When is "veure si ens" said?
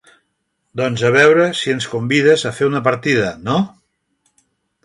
1.15-1.87